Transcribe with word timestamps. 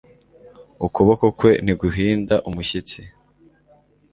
Ukuboko 0.85 1.25
kwe 1.37 1.51
ntiguhinda 1.63 2.35
umushyitsi 2.49 2.99